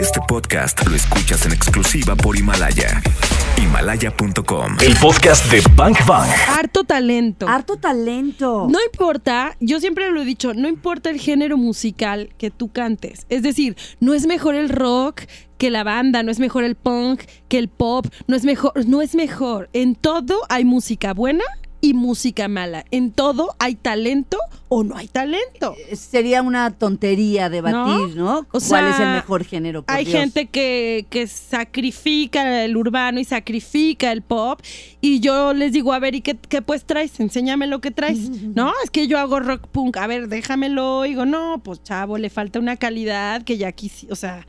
Este 0.00 0.20
podcast 0.26 0.86
lo 0.88 0.96
escuchas 0.96 1.46
en 1.46 1.52
exclusiva 1.52 2.16
por 2.16 2.36
Himalaya. 2.36 3.02
Himalaya.com. 3.56 4.76
El 4.82 4.96
podcast 4.96 5.50
de 5.52 5.62
Bank 5.76 5.98
Bang. 6.06 6.28
Harto 6.48 6.84
talento. 6.84 7.46
Harto 7.48 7.76
talento. 7.76 8.66
No 8.68 8.78
importa, 8.82 9.56
yo 9.60 9.80
siempre 9.80 10.10
lo 10.10 10.22
he 10.22 10.24
dicho, 10.24 10.54
no 10.54 10.68
importa 10.68 11.10
el 11.10 11.20
género 11.20 11.56
musical 11.56 12.30
que 12.38 12.50
tú 12.50 12.72
cantes. 12.72 13.26
Es 13.28 13.42
decir, 13.42 13.76
no 14.00 14.14
es 14.14 14.26
mejor 14.26 14.54
el 14.54 14.68
rock 14.68 15.22
que 15.58 15.70
la 15.70 15.84
banda, 15.84 16.22
no 16.22 16.30
es 16.30 16.40
mejor 16.40 16.64
el 16.64 16.74
punk 16.74 17.22
que 17.48 17.58
el 17.58 17.68
pop, 17.68 18.06
no 18.26 18.36
es 18.36 18.44
mejor, 18.44 18.72
no 18.86 19.02
es 19.02 19.14
mejor. 19.14 19.70
En 19.72 19.94
todo 19.94 20.40
hay 20.48 20.64
música 20.64 21.14
buena 21.14 21.44
y 21.84 21.92
música 21.92 22.48
mala. 22.48 22.84
En 22.90 23.12
todo 23.12 23.54
hay 23.58 23.74
talento 23.74 24.38
o 24.68 24.84
no 24.84 24.96
hay 24.96 25.06
talento. 25.06 25.74
Eh, 25.90 25.96
Sería 25.96 26.40
una 26.40 26.70
tontería 26.70 27.50
debatir, 27.50 28.16
¿no? 28.16 28.46
O 28.52 28.58
¿Cuál 28.68 28.88
es 28.88 28.98
el 29.00 29.08
mejor 29.10 29.44
género? 29.44 29.82
por 29.82 29.94
Hay 29.94 30.06
Dios? 30.06 30.18
gente 30.18 30.46
que, 30.46 31.04
que 31.10 31.26
sacrifica 31.26 32.64
el 32.64 32.76
urbano 32.76 33.20
y 33.20 33.24
sacrifica 33.24 34.12
el 34.12 34.22
pop. 34.22 34.60
Y 35.02 35.20
yo 35.20 35.52
les 35.52 35.72
digo, 35.72 35.92
a 35.92 35.98
ver, 35.98 36.14
¿y 36.14 36.22
qué, 36.22 36.36
qué 36.36 36.62
pues 36.62 36.84
traes? 36.86 37.20
Enséñame 37.20 37.66
lo 37.66 37.80
que 37.80 37.90
traes. 37.90 38.30
No, 38.54 38.72
es 38.84 38.90
que 38.90 39.06
yo 39.08 39.18
hago 39.18 39.40
rock 39.40 39.66
punk. 39.68 39.96
A 39.96 40.06
ver, 40.06 40.28
déjamelo. 40.28 41.02
Digo, 41.02 41.26
no, 41.26 41.60
pues 41.64 41.82
chavo, 41.82 42.16
le 42.18 42.30
falta 42.30 42.58
una 42.60 42.76
calidad 42.76 43.42
que 43.42 43.58
ya 43.58 43.72
quisi, 43.72 44.06
o 44.10 44.16
sea, 44.16 44.46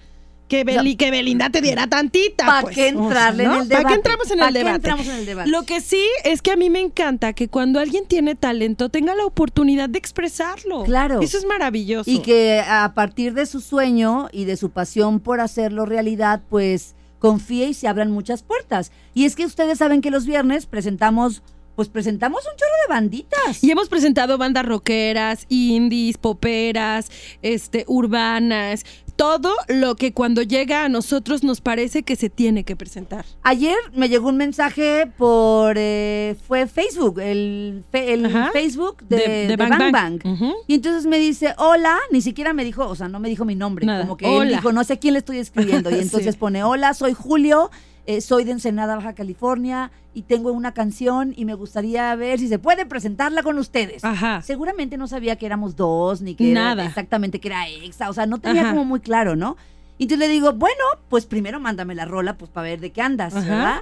que, 0.48 0.64
Beli- 0.64 0.96
que 0.96 1.10
Belinda 1.12 1.50
te 1.50 1.62
diera 1.62 1.88
tantita. 1.88 2.46
¿Para 2.46 2.62
pues. 2.62 2.76
qué 2.76 2.88
entrarle 2.90 3.46
¿no? 3.46 3.56
en 3.56 3.62
el 3.64 3.68
debate? 3.70 3.84
¿Para 3.84 3.90
qué 3.90 3.96
entramos 3.98 4.32
en 4.32 4.40
¿Pa' 4.40 4.48
el 4.48 4.54
debate? 4.54 4.76
entramos 4.76 5.08
en 5.08 5.16
el 5.16 5.26
debate? 5.26 5.50
Lo 5.50 5.64
que 5.64 5.82
sí 5.82 6.04
es 6.24 6.42
que 6.42 6.52
a 6.52 6.56
mí 6.56 6.70
me 6.70 6.80
encanta 6.82 7.34
que 7.34 7.48
cuando 7.48 7.80
alguien 7.80 8.06
tiene 8.06 8.36
talento 8.36 8.90
tenga 8.90 9.16
la 9.16 9.26
oportunidad 9.26 9.90
de 9.90 9.98
expresarlo. 9.98 10.84
Claro. 10.84 11.22
Eso 11.22 11.38
es 11.38 11.46
maravilloso. 11.46 12.10
Y 12.10 12.20
que 12.20 12.60
a 12.68 12.94
partir 12.94 13.34
de 13.34 13.46
su 13.48 13.60
sueño 13.60 14.28
y 14.32 14.46
de 14.46 14.56
su 14.58 14.70
pasión 14.70 15.20
por 15.20 15.40
hacerlo 15.40 15.86
realidad, 15.86 16.42
pues 16.50 16.96
confíe 17.20 17.70
y 17.70 17.74
se 17.74 17.88
abran 17.88 18.12
muchas 18.12 18.44
puertas. 18.44 18.92
Y 19.16 19.26
es 19.26 19.36
que 19.36 19.46
ustedes 19.46 19.80
saben 19.80 20.02
que 20.02 20.12
los 20.12 20.28
viernes 20.28 20.68
presentamos, 20.68 21.42
pues 21.76 21.90
presentamos 21.90 22.42
un 22.46 22.56
chorro 22.56 22.72
de 22.88 22.94
banditas. 22.94 23.64
Y 23.64 23.72
hemos 23.72 23.90
presentado 23.90 24.38
bandas 24.38 24.64
rockeras, 24.66 25.46
indies, 25.50 26.18
poperas, 26.20 27.10
este, 27.42 27.84
urbanas, 27.88 28.86
todo 29.16 29.54
lo 29.70 29.96
que 29.96 30.12
cuando 30.14 30.42
llega 30.42 30.84
a 30.84 30.90
nosotros 30.90 31.44
nos 31.44 31.62
parece 31.62 32.04
que 32.04 32.16
se 32.16 32.30
tiene 32.30 32.64
que 32.64 32.76
presentar. 32.76 33.26
Ayer 33.44 33.76
me 33.94 34.10
llegó 34.10 34.28
un 34.30 34.38
mensaje 34.38 35.08
por, 35.18 35.76
eh, 35.78 36.36
fue 36.48 36.68
Facebook, 36.68 37.20
el, 37.20 37.84
fe- 37.92 38.14
el 38.14 38.26
Ajá. 38.26 38.50
Facebook 38.52 38.98
de, 39.08 39.48
de 39.48 39.56
Bang 39.56 39.92
Bang. 39.92 40.22
Ujú. 40.26 40.54
Y 40.68 40.76
entonces 40.76 41.06
me 41.06 41.18
dice, 41.18 41.54
hola, 41.58 41.98
ni 42.12 42.22
siquiera 42.22 42.54
me 42.54 42.64
dijo, 42.66 42.86
o 42.88 42.96
sea, 42.96 43.08
no 43.08 43.20
me 43.20 43.30
dijo 43.30 43.46
mi 43.46 43.56
nombre, 43.56 43.86
Nada. 43.86 44.02
como 44.02 44.18
que 44.18 44.26
él 44.38 44.50
dijo, 44.50 44.72
no 44.72 44.84
sé 44.84 44.94
a 44.94 44.98
quién 44.98 45.14
le 45.14 45.20
estoy 45.20 45.38
escribiendo. 45.38 45.90
Y 45.90 45.94
entonces 46.00 46.34
Sí. 46.36 46.40
pone, 46.40 46.64
hola, 46.64 46.94
soy 46.94 47.14
Julio, 47.14 47.72
eh, 48.06 48.22
soy 48.22 48.44
de 48.44 48.52
Ensenada, 48.52 48.96
Baja 48.96 49.14
California, 49.14 49.92
y 50.14 50.24
tengo 50.24 50.52
una 50.52 50.74
canción 50.74 51.34
y 51.36 51.46
me 51.46 51.54
gustaría 51.56 52.16
ver 52.16 52.40
si 52.40 52.48
se 52.48 52.60
puede 52.60 52.86
presentarla 52.86 53.44
con 53.44 53.58
ustedes. 53.58 54.04
Ajá. 54.04 54.42
Seguramente 54.42 54.98
no 54.98 55.08
sabía 55.08 55.36
que 55.36 55.46
éramos 55.46 55.76
dos, 55.76 56.22
ni 56.22 56.36
que 56.36 56.52
era 56.52 56.72
exactamente 56.86 57.40
que 57.40 57.50
era 57.50 57.68
exa, 57.68 58.10
o 58.10 58.14
sea, 58.14 58.26
no 58.26 58.40
tenía 58.40 58.62
Ajá. 58.62 58.72
como 58.72 58.86
muy 58.86 59.02
claro, 59.02 59.36
¿no? 59.36 59.58
Y 59.98 60.04
entonces 60.04 60.28
le 60.28 60.34
digo, 60.34 60.54
bueno, 60.54 60.84
pues 61.10 61.26
primero 61.26 61.60
mándame 61.60 61.96
la 61.96 62.06
rola, 62.06 62.38
pues 62.38 62.52
para 62.52 62.70
ver 62.70 62.80
de 62.80 62.92
qué 62.92 63.02
andas, 63.02 63.36
Ajá. 63.36 63.50
¿verdad? 63.50 63.82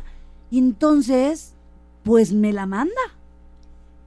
Y 0.51 0.59
entonces, 0.59 1.53
pues 2.03 2.33
me 2.33 2.53
la 2.53 2.65
manda. 2.65 2.93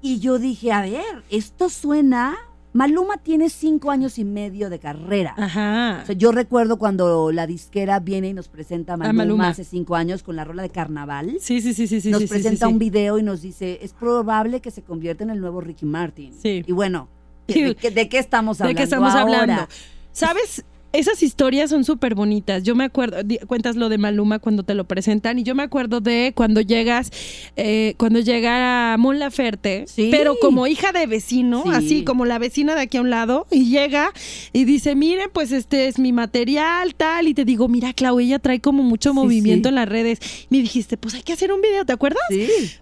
Y 0.02 0.20
yo 0.20 0.38
dije, 0.38 0.72
a 0.72 0.82
ver, 0.82 1.24
esto 1.30 1.68
suena. 1.68 2.36
Maluma 2.76 3.16
tiene 3.16 3.48
cinco 3.48 3.90
años 3.90 4.18
y 4.18 4.24
medio 4.24 4.68
de 4.68 4.78
carrera. 4.78 5.34
Ajá. 5.38 6.00
O 6.02 6.06
sea, 6.06 6.14
yo 6.14 6.30
recuerdo 6.30 6.78
cuando 6.78 7.32
la 7.32 7.46
disquera 7.46 8.00
viene 8.00 8.28
y 8.28 8.34
nos 8.34 8.48
presenta 8.48 8.92
a 8.92 8.96
Maluma, 8.98 9.24
Maluma. 9.24 9.48
hace 9.48 9.64
cinco 9.64 9.96
años 9.96 10.22
con 10.22 10.36
la 10.36 10.44
rola 10.44 10.62
de 10.62 10.68
Carnaval. 10.68 11.38
Sí, 11.40 11.62
sí, 11.62 11.72
sí, 11.72 11.86
sí, 11.86 12.02
sí. 12.02 12.10
nos 12.10 12.20
sí, 12.20 12.26
presenta 12.28 12.66
sí, 12.66 12.72
un 12.72 12.78
video 12.78 13.18
y 13.18 13.22
nos 13.22 13.40
dice, 13.40 13.78
es 13.80 13.94
probable 13.94 14.60
que 14.60 14.70
se 14.70 14.82
convierta 14.82 15.24
en 15.24 15.30
el 15.30 15.40
nuevo 15.40 15.62
Ricky 15.62 15.86
Martin. 15.86 16.34
Sí. 16.34 16.64
Y 16.66 16.72
bueno. 16.72 17.08
¿de, 17.48 17.74
qué, 17.80 17.90
de 17.90 18.08
qué 18.10 18.18
estamos 18.18 18.58
¿De 18.58 18.64
hablando 18.64 18.76
qué 18.78 18.84
estamos 18.84 19.14
ahora? 19.14 19.40
hablando? 19.40 19.68
¿Sabes? 20.12 20.64
Esas 20.96 21.22
historias 21.22 21.70
son 21.70 21.84
súper 21.84 22.14
bonitas. 22.14 22.62
Yo 22.62 22.74
me 22.74 22.84
acuerdo, 22.84 23.18
cuentas 23.46 23.76
lo 23.76 23.88
de 23.88 23.98
Maluma 23.98 24.38
cuando 24.38 24.62
te 24.62 24.74
lo 24.74 24.84
presentan, 24.84 25.38
y 25.38 25.42
yo 25.42 25.54
me 25.54 25.62
acuerdo 25.62 26.00
de 26.00 26.32
cuando 26.34 26.60
llegas, 26.62 27.10
eh, 27.56 27.94
cuando 27.98 28.20
llega 28.20 28.96
Mon 28.98 29.18
Laferte, 29.18 29.84
Sí. 29.86 30.08
pero 30.10 30.36
como 30.40 30.66
hija 30.66 30.92
de 30.92 31.06
vecino, 31.06 31.62
Sí. 31.64 31.70
así 31.72 32.04
como 32.04 32.24
la 32.24 32.38
vecina 32.38 32.74
de 32.74 32.80
aquí 32.82 32.96
a 32.96 33.02
un 33.02 33.10
lado, 33.10 33.46
y 33.50 33.68
llega 33.70 34.12
y 34.52 34.64
dice, 34.64 34.94
miren, 34.94 35.28
pues 35.32 35.52
este 35.52 35.86
es 35.88 35.98
mi 35.98 36.12
material, 36.12 36.94
tal, 36.94 37.28
y 37.28 37.34
te 37.34 37.44
digo, 37.44 37.68
mira, 37.68 37.92
Clau, 37.92 38.18
ella 38.18 38.38
trae 38.38 38.60
como 38.60 38.82
mucho 38.82 39.10
Sí, 39.10 39.14
movimiento 39.16 39.68
en 39.68 39.74
las 39.74 39.88
redes. 39.88 40.18
Me 40.50 40.58
dijiste, 40.58 40.96
pues 40.96 41.14
hay 41.14 41.22
que 41.22 41.32
hacer 41.34 41.52
un 41.52 41.60
video, 41.60 41.84
¿te 41.84 41.92
acuerdas? 41.92 42.22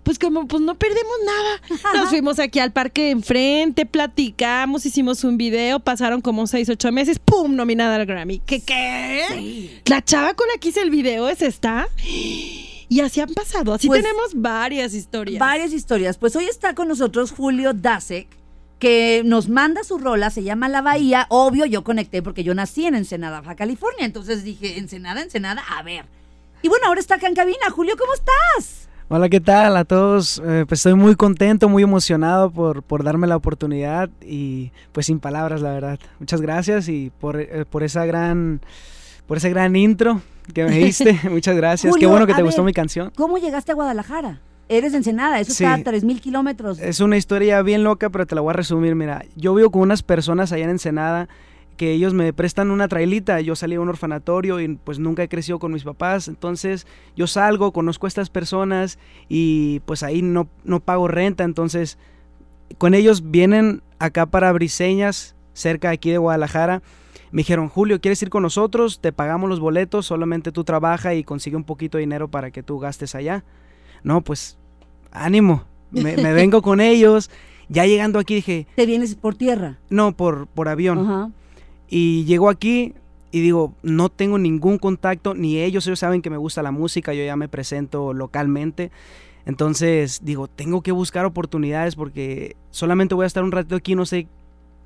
Pues 0.05 0.19
como 0.19 0.47
pues 0.47 0.63
no 0.63 0.77
perdemos 0.77 1.15
nada. 1.27 1.81
Nos 2.01 2.11
fuimos 2.11 2.39
aquí 2.39 2.59
al 2.61 2.73
parque 2.73 3.11
enfrente, 3.11 3.87
platicamos, 3.87 4.87
hicimos 4.87 5.25
un 5.25 5.37
video, 5.37 5.81
pasaron 5.81 6.21
como 6.21 6.47
seis, 6.47 6.69
ocho 6.69 6.93
meses, 6.93 7.19
¡pum! 7.19 7.57
nominada 7.57 8.04
al 8.05 8.17
Grammy. 8.17 8.41
¿Qué 8.41 8.61
qué? 8.61 9.83
La 9.87 10.03
chava 10.03 10.35
con 10.35 10.47
la 10.49 10.59
que 10.61 10.69
hice 10.69 10.81
el 10.83 10.91
video 10.91 11.29
es 11.29 11.43
esta. 11.43 11.89
Y 12.89 13.01
así 13.01 13.21
han 13.21 13.33
pasado, 13.35 13.73
así 13.75 13.89
Pues, 13.89 14.03
tenemos 14.03 14.33
varias 14.35 14.95
historias. 14.95 15.41
Varias 15.41 15.73
historias. 15.73 16.19
Pues 16.19 16.37
hoy 16.37 16.45
está 16.45 16.75
con 16.75 16.89
nosotros 16.89 17.33
Julio 17.33 17.73
Dasek, 17.73 18.29
que 18.79 19.23
nos 19.25 19.49
manda 19.49 19.83
su 19.85 19.99
rola, 19.99 20.31
se 20.31 20.43
llama 20.43 20.69
La 20.69 20.83
Bahía. 20.83 21.27
Obvio, 21.31 21.65
yo 21.67 21.83
conecté 21.83 22.23
porque 22.23 22.45
yo 22.45 22.55
nací 22.55 22.87
en 22.87 22.95
Ensenada, 22.95 23.41
Baja 23.41 23.57
California. 23.57 24.05
Entonces 24.05 24.45
dije, 24.45 24.79
Ensenada, 24.79 25.23
Ensenada, 25.23 25.63
a 25.77 25.83
ver. 25.83 26.05
Y 26.63 26.69
bueno, 26.69 26.87
ahora 26.87 27.01
está 27.01 27.17
acá 27.17 27.27
en 27.27 27.35
cabina. 27.35 27.71
Julio, 27.71 27.97
¿cómo 27.99 28.13
estás? 28.15 28.89
Hola, 29.09 29.29
¿qué 29.29 29.41
tal 29.41 29.77
a 29.77 29.85
todos? 29.85 30.43
Eh, 30.45 30.65
pues 30.67 30.81
estoy 30.81 30.95
muy 30.95 31.15
contento, 31.15 31.69
muy 31.69 31.83
emocionado 31.83 32.51
por, 32.51 32.83
por 32.83 33.05
darme 33.05 33.27
la 33.27 33.37
oportunidad 33.37 34.09
y 34.23 34.73
pues 34.93 35.07
sin 35.07 35.21
palabras, 35.21 35.61
la 35.61 35.73
verdad. 35.73 35.99
Muchas 36.19 36.41
gracias 36.41 36.89
y 36.89 37.13
por, 37.21 37.39
eh, 37.39 37.65
por 37.69 37.83
esa 37.83 38.07
gran 38.07 38.61
por 39.27 39.37
ese 39.39 39.51
gran 39.51 39.77
intro 39.77 40.21
que 40.53 40.65
me 40.65 40.79
diste. 40.79 41.19
Muchas 41.31 41.55
gracias. 41.57 41.91
Julio, 41.93 42.09
Qué 42.09 42.11
bueno 42.11 42.27
que 42.27 42.35
te 42.35 42.43
gustó 42.43 42.65
mi 42.65 42.73
canción. 42.73 43.13
¿Cómo 43.15 43.39
llegaste 43.39 43.73
a 43.73 43.75
Guadalajara? 43.75 44.41
Eres 44.69 44.93
de 44.93 44.99
Ensenada, 44.99 45.39
eso 45.39 45.53
Sí. 45.53 45.65
está 45.65 45.75
a 45.75 45.79
3.000 45.79 46.21
kilómetros. 46.21 46.79
Es 46.79 47.01
una 47.01 47.19
historia 47.19 47.61
bien 47.61 47.85
loca, 47.85 48.09
pero 48.09 48.27
te 48.27 48.35
la 48.35 48.41
voy 48.41 48.51
a 48.51 48.55
resumir. 48.55 48.95
Mira, 48.95 49.25
yo 49.37 49.55
vivo 49.55 49.71
con 49.71 49.83
unas 49.83 50.03
personas 50.03 50.53
allá 50.53 50.65
en 50.65 50.71
Ensenada 50.71 51.29
que 51.75 51.93
ellos 51.93 52.15
me 52.15 52.33
prestan 52.33 52.71
una 52.71 52.89
trailita. 52.89 53.41
Yo 53.41 53.57
salí 53.57 53.75
a 53.75 53.81
un 53.81 53.89
orfanatorio 53.89 54.61
y 54.61 54.77
pues 54.77 54.99
nunca 54.99 55.23
he 55.23 55.29
crecido 55.29 55.59
con 55.59 55.73
mis 55.73 55.85
papás. 55.85 56.29
Entonces 56.29 56.87
yo 57.17 57.27
salgo, 57.27 57.73
conozco 57.73 58.07
a 58.07 58.09
estas 58.09 58.31
personas 58.31 58.99
y 59.29 59.81
pues 59.81 60.03
ahí 60.03 60.23
no, 60.23 60.49
no 60.65 60.81
pago 60.81 61.09
renta. 61.09 61.45
Entonces 61.45 61.99
con 62.79 62.95
ellos 62.95 63.31
vienen 63.31 63.83
acá 63.99 64.27
para 64.27 64.53
Briseñas, 64.53 65.35
cerca 65.53 65.89
de 65.89 65.95
aquí 65.95 66.11
de 66.11 66.19
Guadalajara. 66.19 66.83
Me 67.31 67.41
dijeron, 67.41 67.69
Julio, 67.69 68.01
¿quieres 68.01 68.23
ir 68.23 68.31
con 68.31 68.43
nosotros? 68.43 69.01
Te 69.01 69.13
pagamos 69.13 69.49
los 69.51 69.59
boletos, 69.61 70.07
solamente 70.07 70.53
tú 70.53 70.63
trabaja 70.65 71.15
y 71.15 71.25
consigue 71.25 71.57
un 71.57 71.65
poquito 71.65 71.99
de 71.99 72.03
dinero 72.03 72.29
para 72.29 72.51
que 72.51 72.63
tú 72.63 72.79
gastes 72.79 73.15
allá. 73.15 73.45
No, 74.05 74.21
pues 74.21 74.57
ánimo, 75.11 75.65
me, 75.91 76.17
me 76.17 76.33
vengo 76.35 76.63
con 76.63 76.81
ellos. 76.81 77.31
Ya 77.69 77.87
llegando 77.87 78.19
aquí 78.19 78.35
dije, 78.37 78.67
Te 78.77 78.87
vienes 78.87 79.15
por 79.15 79.35
tierra. 79.35 79.79
no, 79.89 80.17
por, 80.17 80.47
por 80.47 80.69
avión. 80.69 80.99
Ajá. 80.99 81.31
Y 81.89 82.25
llego 82.25 82.49
aquí 82.49 82.95
y 83.31 83.41
digo, 83.41 83.75
no 83.83 84.09
tengo 84.09 84.39
ningún 84.39 84.79
contacto, 84.79 85.35
ni 85.35 85.59
ellos, 85.59 85.87
ellos 85.87 85.99
saben 85.99 86.23
que 86.23 86.31
me 86.31 86.37
gusta 86.37 86.63
la 86.63 86.71
música, 86.71 87.15
yo 87.15 87.25
ya 87.25 87.37
me 87.37 87.49
presento 87.49 88.13
localmente. 88.13 88.91
Entonces 89.47 90.21
digo, 90.25 90.49
tengo 90.49 90.83
que 90.83 90.93
buscar 90.93 91.25
oportunidades 91.27 91.97
porque 91.97 92.57
solamente 92.71 93.15
voy 93.15 93.25
a 93.25 93.27
estar 93.27 93.43
un 93.43 93.53
ratito 93.53 93.77
aquí, 93.77 93.95
no 93.95 94.07
sé 94.07 94.27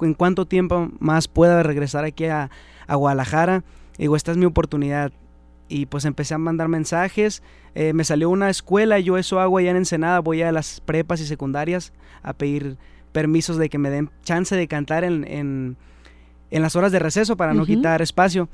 en 0.01 0.15
cuánto 0.15 0.47
tiempo 0.47 0.91
más 0.99 1.29
pueda 1.29 1.63
regresar 1.63 2.05
aquí 2.05 2.25
a, 2.27 2.51
a 2.87 2.95
Guadalajara. 2.97 3.65
Digo, 3.99 4.17
esta 4.17 4.31
es 4.33 4.37
mi 4.37 4.47
oportunidad. 4.47 5.13
Y 5.69 5.87
pues 5.87 6.05
empecé 6.07 6.35
a 6.35 6.39
mandar 6.39 6.69
mensajes. 6.69 7.43
eh, 7.75 7.93
me 7.93 8.05
salió 8.05 8.31
una 8.31 8.49
escuela, 8.49 8.99
yo 8.99 9.19
eso 9.19 9.39
hago 9.41 9.59
allá 9.59 9.71
en 9.71 9.77
Ensenada, 9.77 10.21
voy 10.21 10.43
a 10.43 10.51
las 10.51 10.81
prepas 10.81 11.21
y 11.21 11.27
secundarias 11.27 11.93
a 12.23 12.33
pedir 12.33 12.79
permisos 13.13 13.57
de 13.59 13.69
que 13.69 13.79
me 13.79 13.91
den 13.91 14.11
chance 14.25 14.57
de 14.57 14.67
cantar 14.67 15.05
en, 15.05 15.77
en 16.51 16.63
las 16.63 16.77
horas 16.77 16.93
de 16.93 16.99
receso 16.99 17.37
para 17.37 17.55
no 17.55 17.67
quitar 17.67 18.03
espacio. 18.03 18.49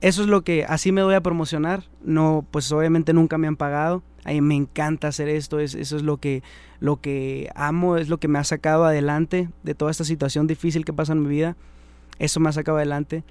Eso 0.00 0.22
es 0.22 0.28
lo 0.28 0.42
que 0.42 0.64
así 0.64 0.92
me 0.92 1.00
doy 1.00 1.14
a 1.14 1.20
promocionar. 1.20 1.84
No, 2.02 2.46
pues 2.50 2.70
obviamente 2.72 3.12
nunca 3.12 3.38
me 3.38 3.46
han 3.46 3.56
pagado. 3.56 4.02
A 4.24 4.30
mí 4.30 4.40
me 4.40 4.56
encanta 4.56 5.08
hacer 5.08 5.28
esto, 5.28 5.60
es, 5.60 5.74
eso 5.74 5.96
es 5.96 6.02
lo 6.02 6.18
que, 6.18 6.42
lo 6.80 7.00
que 7.00 7.50
amo, 7.54 7.96
es 7.96 8.08
lo 8.08 8.18
que 8.18 8.28
me 8.28 8.38
ha 8.38 8.44
sacado 8.44 8.84
adelante 8.84 9.48
de 9.62 9.74
toda 9.74 9.90
esta 9.90 10.04
situación 10.04 10.46
difícil 10.46 10.84
que 10.84 10.92
pasa 10.92 11.12
en 11.12 11.22
mi 11.22 11.28
vida. 11.28 11.56
Eso 12.18 12.40
me 12.40 12.48
ha 12.48 12.52
sacado 12.52 12.78
adelante. 12.78 13.22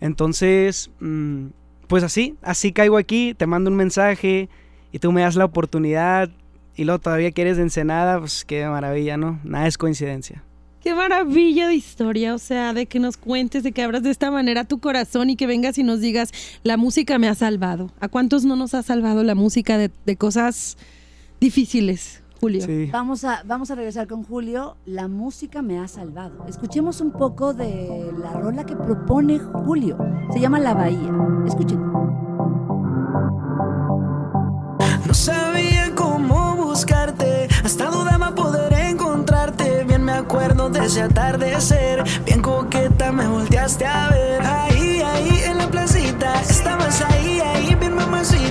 Entonces, 0.00 0.90
mm, 1.00 1.46
pues 1.88 2.04
así, 2.04 2.36
así 2.42 2.72
caigo 2.72 2.96
aquí, 2.96 3.34
te 3.34 3.46
mando 3.46 3.70
un 3.70 3.76
mensaje 3.76 4.48
y 4.92 4.98
tú 5.00 5.12
me 5.12 5.22
das 5.22 5.34
la 5.34 5.44
oportunidad 5.44 6.30
y 6.76 6.84
luego 6.84 7.00
todavía 7.00 7.32
que 7.32 7.42
eres 7.42 7.56
de 7.56 7.64
Ensenada, 7.64 8.18
pues 8.18 8.44
qué 8.44 8.66
maravilla, 8.66 9.16
¿no? 9.16 9.40
Nada 9.44 9.66
es 9.66 9.78
coincidencia. 9.78 10.42
Qué 10.84 10.94
maravilla 10.94 11.66
de 11.66 11.74
historia, 11.74 12.34
o 12.34 12.38
sea, 12.38 12.74
de 12.74 12.84
que 12.84 13.00
nos 13.00 13.16
cuentes, 13.16 13.62
de 13.62 13.72
que 13.72 13.82
abras 13.82 14.02
de 14.02 14.10
esta 14.10 14.30
manera 14.30 14.64
tu 14.64 14.80
corazón 14.80 15.30
y 15.30 15.36
que 15.36 15.46
vengas 15.46 15.78
y 15.78 15.82
nos 15.82 16.02
digas, 16.02 16.30
la 16.62 16.76
música 16.76 17.18
me 17.18 17.26
ha 17.26 17.34
salvado. 17.34 17.90
¿A 18.00 18.08
cuántos 18.08 18.44
no 18.44 18.54
nos 18.54 18.74
ha 18.74 18.82
salvado 18.82 19.24
la 19.24 19.34
música 19.34 19.78
de, 19.78 19.90
de 20.04 20.16
cosas 20.16 20.76
difíciles, 21.40 22.22
Julio? 22.38 22.66
Sí. 22.66 22.90
Vamos 22.92 23.24
a, 23.24 23.42
vamos 23.46 23.70
a 23.70 23.76
regresar 23.76 24.06
con 24.06 24.24
Julio. 24.24 24.76
La 24.84 25.08
música 25.08 25.62
me 25.62 25.78
ha 25.78 25.88
salvado. 25.88 26.44
Escuchemos 26.46 27.00
un 27.00 27.12
poco 27.12 27.54
de 27.54 28.12
la 28.20 28.34
rola 28.34 28.66
que 28.66 28.76
propone 28.76 29.38
Julio. 29.38 29.96
Se 30.34 30.38
llama 30.38 30.60
La 30.60 30.74
Bahía. 30.74 31.14
Escuchen. 31.46 31.80
No 35.06 35.14
sabía 35.14 35.94
cómo 35.94 36.56
buscarte, 36.56 37.48
hasta. 37.64 38.03
Acuerdo 40.44 40.68
de 40.68 41.00
atardecer, 41.00 42.04
bien 42.26 42.42
coqueta 42.42 43.10
me 43.12 43.26
volteaste 43.26 43.86
a 43.86 44.10
ver. 44.10 44.42
Ahí, 44.42 45.00
ahí 45.00 45.42
en 45.46 45.56
la 45.56 45.70
placita, 45.70 46.38
estabas 46.42 47.00
ahí, 47.00 47.40
ahí 47.40 47.74
bien 47.76 47.94
mamacita. 47.94 48.43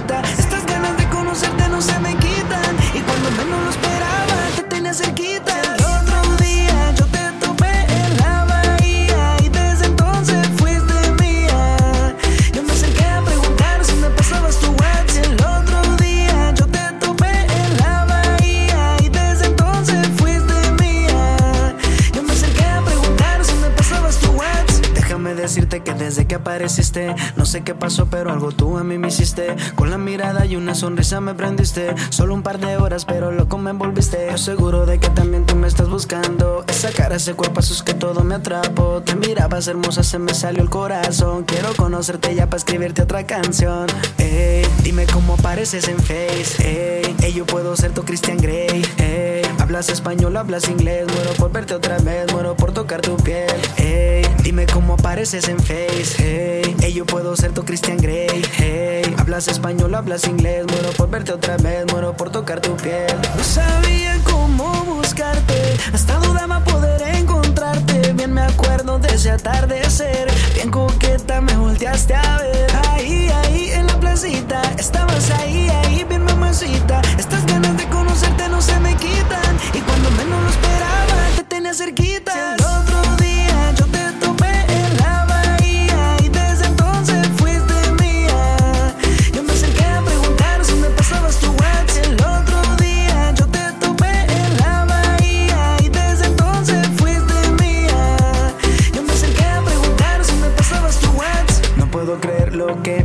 No 27.36 27.46
sé 27.46 27.64
qué 27.64 27.74
pasó, 27.74 28.06
pero 28.08 28.32
algo 28.32 28.52
tú 28.52 28.78
a 28.78 28.84
mí 28.84 29.00
me 29.00 29.08
hiciste. 29.08 29.56
Con 29.76 29.90
la 29.90 29.98
mirada 29.98 30.46
y 30.46 30.56
una 30.56 30.76
sonrisa 30.76 31.20
me 31.20 31.34
prendiste. 31.34 31.96
Solo 32.10 32.36
un 32.36 32.44
par 32.44 32.60
de 32.60 32.78
horas, 32.78 33.06
pero 33.06 33.32
loco 33.32 33.58
me 33.58 33.72
envolviste. 33.72 34.28
Yo 34.30 34.38
seguro 34.38 34.86
de 34.86 35.00
que 35.00 35.10
también 35.10 35.48
tú 35.48 35.56
me 35.56 35.68
estás 35.68 35.90
buscando. 35.90 36.64
Esa 36.68 36.92
cara, 36.92 37.16
ese 37.16 37.34
cuerpo, 37.34 37.60
es 37.62 37.82
que 37.82 37.96
todo 37.96 38.24
me 38.24 38.36
atrapó. 38.36 39.02
Te 39.02 39.16
mirabas 39.16 39.68
hermosa, 39.68 40.04
se 40.04 40.20
me 40.20 40.36
salió 40.36 40.62
el 40.62 40.70
corazón. 40.70 41.44
Quiero 41.44 41.74
conocerte 41.76 42.36
ya 42.36 42.46
para 42.46 42.58
escribirte 42.58 43.02
otra 43.02 43.26
canción. 43.26 43.88
Ey, 44.20 44.64
dime 44.84 45.08
cómo 45.08 45.34
apareces 45.34 45.88
en 45.88 45.98
Face. 45.98 46.56
Ey, 46.60 47.16
ey, 47.24 47.34
yo 47.34 47.46
puedo 47.48 47.76
ser 47.76 47.94
tu 47.94 48.04
Christian 48.04 48.38
Grey. 48.38 48.86
Ey, 48.98 49.33
hablas 49.64 49.88
español, 49.88 50.36
hablas 50.36 50.68
inglés. 50.68 51.06
Muero 51.08 51.32
por 51.34 51.52
verte 51.52 51.74
otra 51.74 51.98
vez, 52.00 52.32
muero 52.34 52.56
por 52.56 52.74
tocar 52.74 53.02
tu 53.02 53.16
piel. 53.18 53.48
Ey, 53.78 54.24
dime 54.44 54.66
cómo 54.66 54.96
apareces 54.96 55.48
en 55.48 55.58
Face. 55.58 56.16
Ey, 56.20 56.76
ey, 56.82 56.94
yo 56.94 57.06
puedo 57.06 57.36
ser 57.38 57.54
tu 57.54 57.64
Christian 57.64 57.98
Grey. 57.98 58.46
Ey, 58.60 59.16
hablas 59.18 59.48
español, 59.48 59.96
hablas 59.96 60.28
inglés. 60.28 60.66
Muero 60.68 60.90
por 60.92 61.10
verte 61.10 61.32
otra 61.32 61.56
vez, 61.58 61.86
muero 61.92 62.16
por 62.16 62.30
tocar 62.30 62.60
tu 62.60 62.76
piel. 62.76 63.16
No 63.38 63.44
sabía 63.44 64.20
cómo 64.26 64.84
buscarte, 64.84 65.78
hasta 65.94 66.18
dudaba 66.20 66.60
poder 66.66 67.02
encontrarte. 67.16 68.12
Bien 68.14 68.34
me 68.34 68.42
acuerdo 68.42 69.00
de 69.00 69.16
ese 69.16 69.32
atardecer, 69.32 70.30
bien 70.56 70.72
coqueta 70.72 71.40
me 71.40 71.56
volteaste 71.56 72.16
a 72.16 72.38
ver. 72.38 72.68
Ahí, 72.90 73.30
ahí 73.30 73.72
en 73.72 73.88
la 73.88 73.98
placita, 73.98 74.62
estabas 74.78 75.30
ahí, 75.32 75.70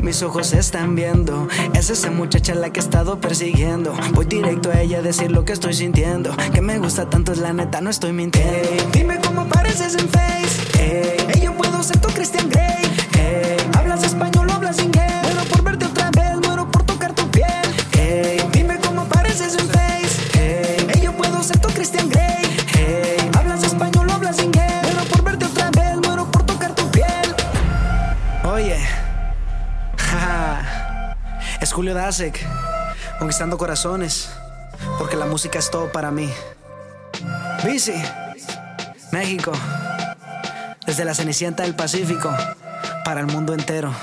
mis 0.08 0.22
ojos 0.22 0.55
están 0.55 0.94
viendo. 0.94 1.49
Es 1.75 1.90
esa 1.90 2.10
muchacha 2.10 2.55
la 2.55 2.70
que 2.70 2.81
he 2.81 2.82
estado 2.82 3.20
persiguiendo. 3.20 3.94
Voy 4.14 4.25
directo 4.25 4.70
a 4.70 4.81
ella 4.81 5.00
a 5.00 5.02
decir 5.02 5.31
lo 5.31 5.44
que 5.44 5.52
estoy 5.52 5.75
sintiendo. 5.75 6.34
Que 6.55 6.62
me 6.62 6.78
gusta 6.78 7.10
tanto 7.10 7.32
es 7.32 7.38
la 7.38 7.52
neta, 7.52 7.82
no 7.82 7.90
estoy 7.90 8.12
mintiendo. 8.12 8.70
Dime 8.90 9.20
cómo 9.22 9.43
apareces 9.43 9.96
en 9.96 10.08
Face. 10.08 10.82
Ey, 10.82 11.26
ey, 11.34 11.43
yo 11.43 11.52
puedo 11.52 11.82
ser 11.82 12.00
tu 12.00 12.08
Christian 12.08 12.49
Grey. 12.49 12.88
Julio 31.78 31.94
Dasek, 31.94 32.44
conquistando 33.20 33.56
corazones, 33.56 34.28
porque 34.98 35.14
la 35.14 35.26
música 35.26 35.60
es 35.60 35.70
todo 35.70 35.92
para 35.92 36.10
mí. 36.10 36.28
Bici, 37.64 37.94
México, 39.12 39.52
desde 40.84 41.04
la 41.04 41.14
Cenicienta 41.14 41.62
del 41.62 41.76
Pacífico, 41.76 42.36
para 43.04 43.20
el 43.20 43.26
mundo 43.26 43.54
entero. 43.54 43.94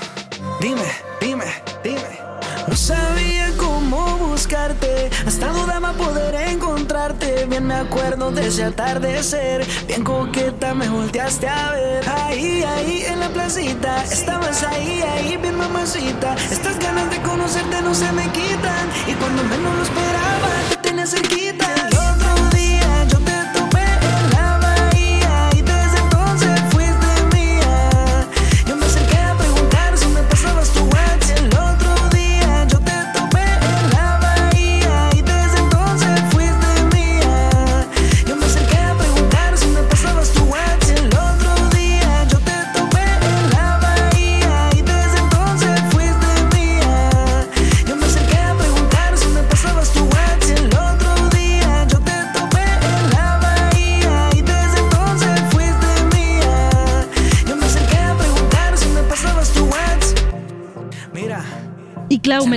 Dime, 0.58 0.90
dime, 1.20 1.44
dime. 1.84 2.25
No 2.68 2.74
sabía 2.76 3.52
cómo 3.56 4.16
buscarte, 4.18 5.08
hasta 5.26 5.48
dudaba 5.48 5.92
poder 5.92 6.34
encontrarte. 6.48 7.46
Bien 7.46 7.66
me 7.66 7.74
acuerdo 7.74 8.32
de 8.32 8.48
ese 8.48 8.64
atardecer, 8.64 9.64
bien 9.86 10.02
coqueta 10.02 10.74
me 10.74 10.88
volteaste 10.88 11.48
a 11.48 11.70
ver. 11.70 12.08
Ahí, 12.08 12.64
ahí 12.64 13.04
en 13.06 13.20
la 13.20 13.28
placita, 13.28 14.02
estabas 14.04 14.64
ahí, 14.64 15.02
ahí 15.02 15.36
bien 15.36 15.56
mamacita. 15.56 16.34
Estas 16.50 16.78
ganas 16.78 17.08
de 17.10 17.22
conocerte 17.22 17.80
no 17.82 17.94
se 17.94 18.10
me 18.12 18.24
quitan, 18.30 18.88
y 19.06 19.12
cuando 19.14 19.44
menos 19.44 19.76
lo 19.76 19.82
esperaba 19.82 20.48
te 20.70 20.76
tenía 20.88 21.06
cerquita. 21.06 21.95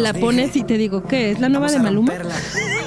La 0.10 0.14
dije. 0.14 0.26
pones 0.26 0.56
y 0.56 0.64
te 0.64 0.78
digo, 0.78 1.04
¿qué? 1.04 1.32
¿Es 1.32 1.40
la 1.40 1.50
nueva 1.50 1.72
de 1.72 1.80
Maluma? 1.80 2.14
romperla. 2.14 2.36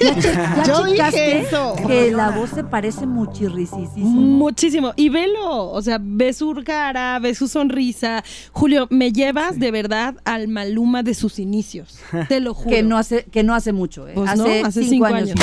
¿Ya 0.57 0.63
Yo 0.67 0.85
dije 0.85 1.41
eso. 1.41 1.77
que 1.87 2.11
la 2.11 2.31
voz 2.31 2.51
se 2.51 2.65
parece 2.65 3.07
muchirrisísimo? 3.07 4.09
Muchísimo. 4.09 4.93
Y 4.97 5.09
velo, 5.09 5.71
o 5.71 5.81
sea, 5.83 5.99
ve 6.01 6.33
su 6.33 6.53
cara, 6.65 7.19
ve 7.19 7.35
su 7.35 7.49
sonrisa. 7.49 8.25
Julio, 8.53 8.87
me 8.91 9.13
llevas 9.13 9.59
de 9.59 9.71
verdad 9.71 10.17
al 10.25 10.49
Maluma 10.49 11.03
de 11.03 11.15
sus 11.15 11.39
inicios. 11.39 11.99
Te 12.29 12.41
lo 12.41 12.55
juro. 12.55 12.71
Que 12.71 12.83
no 12.83 12.99
hace, 12.99 13.25
que 13.25 13.43
no 13.43 13.55
hace 13.55 13.73
mucho, 13.73 14.09
¿eh? 14.09 14.13
Pues 14.15 14.31
hace, 14.31 14.63
no, 14.63 14.67
hace 14.67 14.83
cinco, 14.85 15.07
cinco 15.07 15.07
años. 15.07 15.35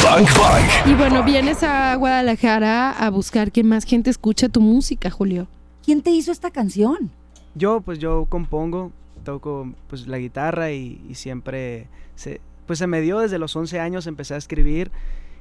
Y 0.86 0.94
bueno, 0.94 1.24
vienes 1.24 1.64
a 1.64 1.96
Guadalajara 1.96 2.92
a 2.92 3.10
buscar 3.10 3.52
que 3.52 3.64
más 3.64 3.86
gente 3.86 4.10
escuche 4.10 4.50
tu 4.50 4.62
música, 4.62 5.10
Julio. 5.10 5.48
¿Quién 5.86 6.02
te 6.02 6.12
hizo 6.12 6.32
esta 6.32 6.52
canción? 6.52 7.12
Yo, 7.56 7.82
pues 7.82 8.00
yo 8.00 8.26
compongo, 8.30 8.92
toco 9.30 9.72
pues 9.88 10.08
la 10.08 10.18
guitarra 10.18 10.72
y, 10.72 11.00
siempre 11.14 11.88
se, 12.16 12.42
pues 12.66 12.80
se 12.80 12.88
me 12.88 13.02
dio 13.02 13.20
desde 13.20 13.38
los 13.38 13.56
11 13.56 13.80
años, 13.80 14.08
empecé 14.08 14.34
a 14.34 14.38
escribir 14.38 14.92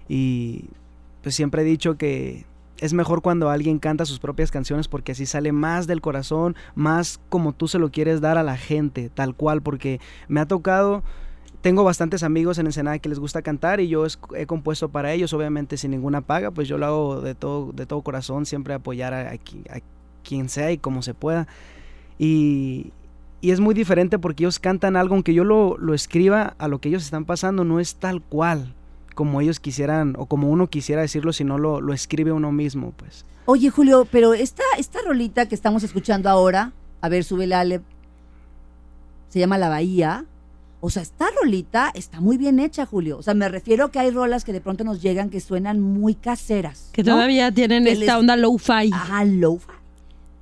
y 0.09 0.67
pues 1.23 1.35
siempre 1.35 1.63
he 1.63 1.65
dicho 1.65 1.97
que 1.97 2.45
es 2.79 2.93
mejor 2.93 3.23
cuando 3.23 3.49
alguien 3.49 3.79
canta 3.79 4.05
sus 4.05 4.19
propias 4.19 4.51
canciones 4.51 4.89
porque 4.89 5.13
así 5.13 5.25
sale 5.25 5.53
más 5.53 5.87
del 5.87 6.03
corazón, 6.03 6.55
más 6.75 7.19
como 7.31 7.55
tú 7.55 7.67
se 7.67 7.79
lo 7.79 7.91
quieres 7.91 8.21
dar 8.21 8.37
a 8.37 8.43
la 8.43 8.57
gente, 8.59 9.09
tal 9.09 9.35
cual, 9.35 9.63
porque 9.63 10.01
me 10.29 10.41
ha 10.41 10.47
tocado 10.47 11.03
tengo 11.63 11.83
bastantes 11.83 12.23
amigos 12.23 12.59
en 12.59 12.67
Ensenada 12.67 12.99
que 12.99 13.09
les 13.09 13.19
gusta 13.19 13.43
cantar 13.43 13.81
y 13.81 13.89
yo 13.89 14.07
he 14.37 14.47
compuesto 14.47 14.91
para 14.91 15.13
ellos, 15.13 15.33
obviamente 15.33 15.77
sin 15.77 15.91
ninguna 15.91 16.21
paga, 16.21 16.51
pues 16.51 16.69
yo 16.69 16.79
lo 16.79 16.87
hago 16.87 17.21
de 17.21 17.35
todo, 17.35 17.73
de 17.73 17.85
todo 17.87 18.03
corazón, 18.03 18.47
siempre 18.47 18.75
apoyar 18.75 19.13
a, 19.13 19.33
a 19.33 19.81
quien 20.23 20.49
sea 20.49 20.71
y 20.71 20.79
como 20.79 21.03
se 21.03 21.15
pueda. 21.15 21.49
Y, 22.19 22.93
y 23.41 23.51
es 23.53 23.61
muy 23.61 23.75
diferente 23.75 24.19
porque 24.19 24.45
ellos 24.45 24.59
cantan 24.59 24.97
algo, 24.97 25.15
aunque 25.15 25.35
yo 25.35 25.45
lo, 25.45 25.77
lo 25.79 25.95
escriba 25.95 26.55
a 26.59 26.69
lo 26.69 26.81
que 26.81 26.89
ellos 26.89 27.05
están 27.05 27.25
pasando, 27.25 27.65
no 27.65 27.79
es 27.81 27.95
tal 27.97 28.21
cual 28.23 28.75
como 29.15 29.41
ellos 29.41 29.59
quisieran 29.61 30.15
o 30.19 30.27
como 30.27 30.49
uno 30.51 30.69
quisiera 30.69 31.03
decirlo, 31.03 31.33
sino 31.33 31.59
lo, 31.59 31.81
lo 31.81 31.93
escribe 31.93 32.33
uno 32.33 32.53
mismo, 32.53 32.93
pues. 32.97 33.25
Oye, 33.47 33.71
Julio, 33.71 34.07
pero 34.11 34.35
esta, 34.35 34.63
esta 34.77 34.99
rolita 35.07 35.47
que 35.47 35.55
estamos 35.55 35.83
escuchando 35.83 36.29
ahora, 36.29 36.73
a 37.01 37.09
ver, 37.09 37.25
súbele 37.25 37.55
Ale, 37.55 37.81
se 39.29 39.39
llama 39.39 39.59
La 39.59 39.69
Bahía. 39.69 40.25
O 40.81 40.91
sea, 40.91 41.03
esta 41.03 41.27
rolita 41.43 41.91
está 41.95 42.21
muy 42.21 42.37
bien 42.37 42.61
hecha, 42.61 42.87
Julio. 42.87 43.19
O 43.19 43.23
sea, 43.23 43.35
me 43.35 43.49
refiero 43.49 43.91
que 43.91 43.99
hay 43.99 44.11
rolas 44.13 44.45
que 44.45 44.53
de 44.53 44.61
pronto 44.61 44.85
nos 44.85 45.03
llegan 45.03 45.29
que 45.29 45.41
suenan 45.41 45.81
muy 45.81 46.15
caseras. 46.15 46.91
Que 46.93 47.03
¿no? 47.03 47.15
todavía 47.15 47.51
tienen 47.53 47.85
Que 47.85 47.93
esta 47.93 48.05
les- 48.05 48.15
onda 48.15 48.37
low-fi. 48.37 48.91
Ajá, 48.93 49.25
lo-fi. 49.25 49.67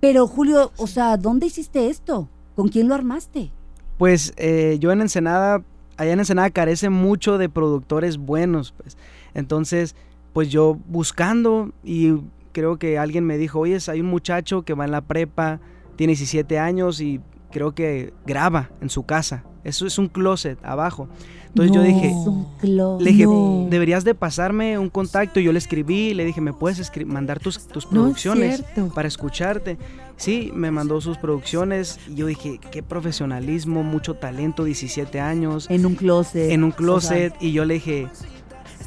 Pero, 0.00 0.26
Julio, 0.26 0.72
o 0.76 0.86
sea, 0.86 1.16
¿dónde 1.16 1.46
hiciste 1.46 1.88
esto? 1.88 2.28
¿Con 2.56 2.68
quién 2.68 2.88
lo 2.88 2.94
armaste? 2.94 3.52
Pues 3.98 4.32
eh, 4.38 4.78
yo 4.80 4.90
en 4.90 5.02
Ensenada, 5.02 5.62
allá 5.96 6.12
en 6.12 6.18
Ensenada 6.18 6.50
carece 6.50 6.90
mucho 6.90 7.38
de 7.38 7.48
productores 7.48 8.16
buenos, 8.16 8.72
pues. 8.76 8.96
Entonces, 9.34 9.94
pues 10.32 10.48
yo 10.48 10.78
buscando 10.88 11.70
y 11.84 12.14
creo 12.52 12.78
que 12.78 12.98
alguien 12.98 13.24
me 13.24 13.36
dijo, 13.36 13.60
oye, 13.60 13.78
hay 13.88 14.00
un 14.00 14.06
muchacho 14.06 14.62
que 14.62 14.72
va 14.72 14.86
en 14.86 14.90
la 14.90 15.02
prepa, 15.02 15.60
tiene 15.96 16.12
17 16.12 16.58
años 16.58 17.00
y 17.02 17.20
creo 17.52 17.74
que 17.74 18.14
graba 18.26 18.70
en 18.80 18.88
su 18.88 19.04
casa. 19.04 19.44
Eso 19.66 19.86
es 19.86 19.98
un 19.98 20.08
closet 20.08 20.58
abajo. 20.64 21.08
Entonces 21.48 21.74
yo 21.74 21.82
dije, 21.82 22.08
Es 22.08 22.14
un 22.26 22.46
closet. 22.60 23.04
le 23.04 23.10
dije, 23.12 23.24
No. 23.24 23.66
deberías 23.70 24.04
de 24.04 24.14
pasarme 24.14 24.78
un 24.78 24.90
contacto. 24.90 25.40
Yo 25.40 25.52
le 25.52 25.58
escribí, 25.58 26.12
le 26.14 26.24
dije, 26.24 26.40
¿me 26.40 26.52
puedes 26.52 26.92
mandar 27.06 27.40
tus, 27.40 27.66
tus 27.66 27.84
No 27.86 27.90
es 27.90 27.94
producciones 27.94 28.62
para 28.94 29.08
escucharte? 29.08 29.78
Sí, 30.18 30.50
me 30.54 30.70
mandó 30.70 31.00
sus 31.00 31.18
producciones 31.18 31.98
y 32.08 32.14
yo 32.14 32.26
dije, 32.26 32.60
qué 32.70 32.82
profesionalismo, 32.82 33.82
mucho 33.82 34.14
talento, 34.14 34.64
17 34.64 35.18
años, 35.20 35.66
En 35.70 35.84
un 35.86 35.94
closet. 35.94 36.50
en 36.50 36.62
un 36.62 36.70
o 36.70 36.72
sea, 36.72 36.78
closet. 36.78 37.34
y 37.40 37.52
yo 37.52 37.64
le 37.64 37.74
dije, 37.74 38.08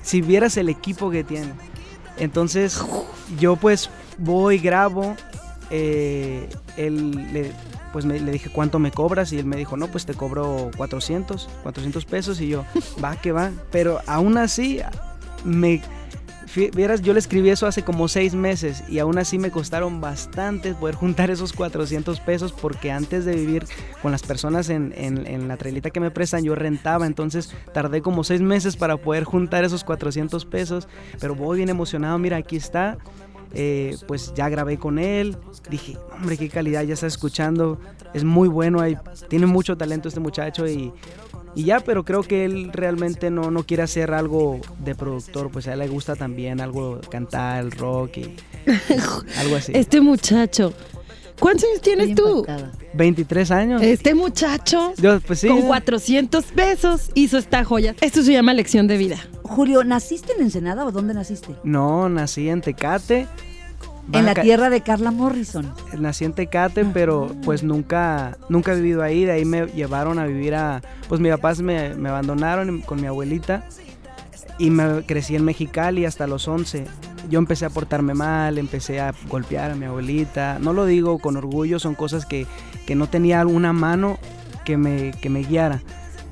si 0.01 0.21
vieras 0.21 0.55
el 0.57 0.69
equipo 0.69 1.09
que 1.12 1.24
tiene. 1.24 1.51
Entonces, 2.17 2.83
yo 3.39 3.55
pues 3.55 3.89
voy, 4.17 4.57
grabo, 4.59 5.15
eh, 5.71 6.47
él 6.77 7.11
le, 7.33 7.51
pues 7.93 8.05
me- 8.05 8.19
le 8.19 8.31
dije 8.31 8.49
cuánto 8.49 8.79
me 8.79 8.91
cobras 8.91 9.31
y 9.33 9.39
él 9.39 9.45
me 9.45 9.57
dijo, 9.57 9.77
no, 9.77 9.88
pues 9.88 10.05
te 10.05 10.13
cobro 10.13 10.71
400, 10.77 11.49
400 11.63 12.05
pesos 12.05 12.41
y 12.41 12.47
yo, 12.49 12.65
va 13.03 13.15
que 13.15 13.31
va, 13.31 13.51
pero 13.71 13.99
aún 14.07 14.38
así 14.38 14.79
me... 15.43 15.81
Vieras, 16.75 17.03
yo 17.03 17.13
le 17.13 17.19
escribí 17.19 17.51
eso 17.51 17.67
hace 17.67 17.83
como 17.83 18.07
seis 18.07 18.33
meses 18.33 18.83
y 18.89 18.97
aún 18.97 19.19
así 19.19 19.38
me 19.38 19.51
costaron 19.51 20.01
bastante 20.01 20.73
poder 20.73 20.95
juntar 20.95 21.29
esos 21.29 21.53
400 21.53 22.19
pesos 22.21 22.53
porque 22.53 22.91
antes 22.91 23.23
de 23.23 23.35
vivir 23.35 23.65
con 24.01 24.11
las 24.11 24.23
personas 24.23 24.69
en, 24.69 24.91
en- 24.97 25.27
en 25.27 25.47
la 25.47 25.57
trailita 25.57 25.91
que 25.91 25.99
me 25.99 26.09
prestan 26.09 26.43
yo 26.43 26.55
rentaba, 26.55 27.05
entonces 27.05 27.53
tardé 27.71 28.01
como 28.01 28.23
seis 28.23 28.41
meses 28.41 28.77
para 28.77 28.97
poder 28.97 29.25
juntar 29.25 29.63
esos 29.63 29.83
400 29.83 30.43
pesos, 30.45 30.88
pero 31.19 31.35
voy 31.35 31.57
bien 31.57 31.69
emocionado, 31.69 32.17
mira, 32.17 32.38
aquí 32.38 32.55
está, 32.57 32.97
eh, 33.53 33.97
pues 34.07 34.33
ya 34.35 34.49
grabé 34.49 34.77
con 34.77 34.99
él, 34.99 35.37
dije, 35.69 35.97
hombre, 36.13 36.37
qué 36.37 36.49
calidad, 36.49 36.83
ya 36.83 36.93
está 36.93 37.07
escuchando, 37.07 37.79
es 38.13 38.23
muy 38.23 38.47
bueno, 38.47 38.79
hay, 38.79 38.97
tiene 39.27 39.45
mucho 39.45 39.77
talento 39.77 40.07
este 40.07 40.19
muchacho 40.19 40.67
y, 40.67 40.91
y 41.55 41.63
ya, 41.63 41.79
pero 41.79 42.05
creo 42.05 42.23
que 42.23 42.45
él 42.45 42.71
realmente 42.71 43.31
no, 43.31 43.51
no 43.51 43.63
quiere 43.63 43.83
hacer 43.83 44.13
algo 44.13 44.59
de 44.83 44.95
productor, 44.95 45.49
pues 45.49 45.67
a 45.67 45.73
él 45.73 45.79
le 45.79 45.87
gusta 45.87 46.15
también 46.15 46.61
algo, 46.61 47.01
cantar, 47.09 47.63
el 47.63 47.71
rock 47.71 48.17
y 48.17 48.35
algo 49.37 49.55
así. 49.55 49.71
Este 49.75 50.01
muchacho. 50.01 50.73
¿Cuántos 51.39 51.69
años 51.69 51.81
tienes 51.81 52.15
tú? 52.15 52.39
impactada. 52.39 52.71
23 52.93 53.51
años. 53.51 53.81
Este 53.81 54.13
muchacho 54.13 54.93
Yo, 54.97 55.19
pues 55.21 55.39
sí. 55.39 55.47
con 55.47 55.61
¿no? 55.61 55.67
400 55.67 56.43
pesos 56.45 57.09
hizo 57.13 57.37
esta 57.37 57.63
joya. 57.63 57.95
Esto 58.01 58.23
se 58.23 58.33
llama 58.33 58.53
lección 58.53 58.87
de 58.87 58.97
vida. 58.97 59.17
Julio, 59.49 59.83
¿naciste 59.83 60.33
en 60.33 60.43
Ensenada 60.43 60.85
o 60.85 60.91
dónde 60.91 61.13
naciste? 61.15 61.55
No, 61.63 62.07
nací 62.07 62.49
en 62.49 62.61
Tecate. 62.61 63.27
En 64.11 64.25
la 64.25 64.33
tierra 64.33 64.69
de 64.69 64.81
Carla 64.81 65.11
Morrison. 65.11 65.73
Nací 65.97 66.25
en 66.25 66.33
Tecate, 66.33 66.85
pero 66.85 67.35
pues 67.43 67.63
nunca, 67.63 68.37
nunca 68.47 68.73
he 68.73 68.75
vivido 68.75 69.01
ahí. 69.01 69.25
De 69.25 69.31
ahí 69.31 69.45
me 69.45 69.65
llevaron 69.67 70.19
a 70.19 70.25
vivir 70.25 70.55
a. 70.55 70.81
Pues 71.07 71.19
mis 71.19 71.31
papás 71.31 71.61
me, 71.61 71.95
me 71.95 72.09
abandonaron 72.09 72.81
con 72.81 73.01
mi 73.01 73.07
abuelita. 73.07 73.63
Y 74.59 74.69
me 74.69 75.03
crecí 75.05 75.35
en 75.35 75.45
Mexicali 75.45 76.05
hasta 76.05 76.27
los 76.27 76.47
11. 76.47 76.85
Yo 77.29 77.39
empecé 77.39 77.65
a 77.65 77.69
portarme 77.69 78.13
mal, 78.13 78.57
empecé 78.57 78.99
a 78.99 79.13
golpear 79.29 79.71
a 79.71 79.75
mi 79.75 79.85
abuelita. 79.85 80.59
No 80.59 80.73
lo 80.73 80.85
digo 80.85 81.17
con 81.19 81.37
orgullo, 81.37 81.79
son 81.79 81.95
cosas 81.95 82.25
que, 82.25 82.45
que 82.85 82.95
no 82.95 83.07
tenía 83.07 83.45
una 83.45 83.73
mano 83.73 84.19
que 84.63 84.77
me, 84.77 85.11
que 85.11 85.29
me 85.29 85.41
guiara. 85.43 85.81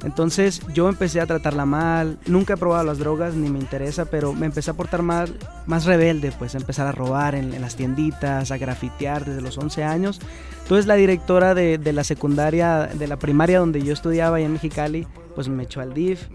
Entonces 0.04 0.62
yo 0.74 0.90
empecé 0.90 1.20
a 1.22 1.26
tratarla 1.26 1.66
mal, 1.66 2.20
nunca 2.28 2.54
he 2.54 2.58
probado 2.58 2.84
las 2.84 3.00
drogas 3.00 3.34
ni 3.34 3.50
me 3.50 3.60
interesa, 3.60 4.06
pero 4.06 4.34
me 4.34 4.46
empecé 4.46 4.72
a 4.72 4.74
portar 4.76 5.02
mal, 5.02 5.36
más 5.66 5.86
rebelde, 5.86 6.32
pues 6.38 6.54
a 6.56 6.60
empezar 6.60 6.86
a 6.88 6.92
robar 6.92 7.34
en, 7.36 7.54
en 7.54 7.62
las 7.62 7.76
tienditas, 7.76 8.52
a 8.52 8.58
grafitear 8.58 9.26
desde 9.26 9.42
los 9.42 9.58
11 9.58 9.84
años. 9.84 10.20
Entonces 10.64 10.86
la 10.86 10.96
directora 10.96 11.56
de, 11.56 11.78
de 11.78 11.94
la 11.94 12.04
secundaria, 12.04 12.88
de 12.94 13.08
la 13.08 13.18
primaria 13.18 13.60
donde 13.60 13.82
yo 13.84 13.94
estudiaba 13.94 14.38
allá 14.38 14.46
en 14.46 14.54
Mexicali, 14.54 15.08
pues 15.34 15.50
me 15.50 15.64
echó 15.64 15.82
al 15.82 15.94
DIF 15.94 16.28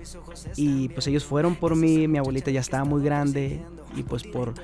y 0.57 0.89
pues 0.91 1.07
ellos 1.07 1.25
fueron 1.25 1.55
por 1.57 1.77
mí, 1.77 2.09
mi 2.09 2.19
abuelita 2.19 2.51
ya 2.51 2.61
estaba 2.61 2.85
muy 2.85 3.03
grande 3.03 3.61
y 3.97 4.03
pues 4.03 4.25
por... 4.25 4.55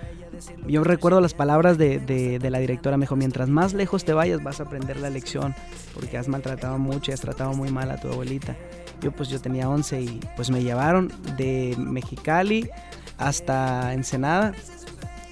Yo 0.69 0.85
recuerdo 0.85 1.21
las 1.21 1.35
palabras 1.35 1.79
de, 1.79 1.99
de- 1.99 2.39
de 2.39 2.51
la 2.51 2.61
directora, 2.61 2.97
me 2.97 3.03
dijo, 3.03 3.17
mientras 3.17 3.49
más 3.49 3.75
lejos 3.75 4.05
te 4.05 4.13
vayas 4.13 4.41
vas 4.43 4.61
a 4.61 4.65
aprender 4.65 4.97
la 4.99 5.11
lección, 5.11 5.53
porque 5.95 6.17
has 6.17 6.29
maltratado 6.29 6.79
mucho 6.79 7.11
y 7.11 7.15
has 7.15 7.21
tratado 7.21 7.53
muy 7.55 7.71
mal 7.73 7.91
a 7.91 7.97
tu 8.01 8.07
abuelita. 8.09 8.55
Yo 9.01 9.13
pues 9.13 9.29
yo 9.29 9.41
tenía 9.41 9.69
11 9.69 10.01
y 10.01 10.21
pues 10.37 10.51
me 10.51 10.63
llevaron 10.63 11.13
de 11.37 11.75
Mexicali 11.79 12.69
hasta 13.17 13.95
Ensenada, 13.95 14.53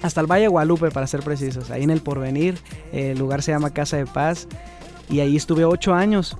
hasta 0.01 0.21
el 0.21 0.27
Valle 0.27 0.43
de 0.43 0.47
Guadalupe 0.49 0.91
para 0.91 1.07
ser 1.07 1.21
precisos, 1.21 1.71
ahí 1.71 1.83
en 1.83 1.89
el 1.89 2.01
Porvenir, 2.01 2.59
el 2.91 3.17
lugar 3.17 3.41
se 3.41 3.51
llama 3.51 3.71
Casa 3.71 3.97
de 3.97 4.05
Paz 4.05 4.47
y 5.09 5.19
ahí 5.21 5.35
estuve 5.35 5.65
8 5.65 5.93
años. 5.93 6.37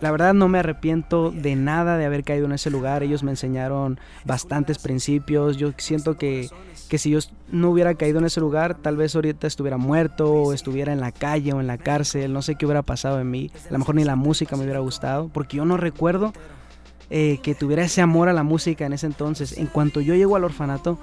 La 0.00 0.10
verdad 0.10 0.34
no 0.34 0.48
me 0.48 0.58
arrepiento 0.58 1.30
de 1.30 1.56
nada 1.56 1.96
de 1.96 2.04
haber 2.04 2.22
caído 2.22 2.44
en 2.44 2.52
ese 2.52 2.68
lugar, 2.68 3.02
ellos 3.02 3.22
me 3.22 3.30
enseñaron 3.30 3.98
bastantes 4.24 4.78
principios, 4.78 5.56
yo 5.56 5.72
siento 5.78 6.18
que, 6.18 6.50
que 6.86 6.98
si 6.98 7.10
yo 7.10 7.18
no 7.50 7.70
hubiera 7.70 7.94
caído 7.94 8.18
en 8.18 8.24
ese 8.24 8.40
lugar, 8.40 8.76
tal 8.76 8.96
vez 8.96 9.14
ahorita 9.14 9.46
estuviera 9.46 9.76
muerto 9.76 10.32
o 10.32 10.52
estuviera 10.52 10.92
en 10.92 11.00
la 11.00 11.12
calle 11.12 11.52
o 11.52 11.60
en 11.60 11.66
la 11.66 11.78
cárcel, 11.78 12.32
no 12.32 12.42
sé 12.42 12.54
qué 12.56 12.66
hubiera 12.66 12.82
pasado 12.82 13.20
en 13.20 13.30
mí, 13.30 13.50
a 13.68 13.72
lo 13.72 13.78
mejor 13.78 13.94
ni 13.94 14.04
la 14.04 14.16
música 14.16 14.56
me 14.56 14.62
hubiera 14.62 14.80
gustado, 14.80 15.28
porque 15.28 15.58
yo 15.58 15.64
no 15.64 15.76
recuerdo 15.76 16.32
eh, 17.10 17.38
que 17.42 17.54
tuviera 17.54 17.84
ese 17.84 18.00
amor 18.02 18.28
a 18.28 18.32
la 18.32 18.42
música 18.42 18.84
en 18.86 18.92
ese 18.92 19.06
entonces. 19.06 19.58
En 19.58 19.66
cuanto 19.66 20.00
yo 20.00 20.14
llego 20.14 20.36
al 20.36 20.44
orfanato, 20.44 20.98